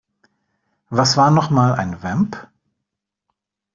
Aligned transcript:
Was 0.89 1.15
war 1.15 1.29
noch 1.29 1.51
mal 1.51 1.75
ein 1.75 2.01
Vamp? 2.01 2.47